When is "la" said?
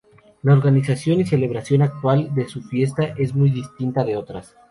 0.41-0.53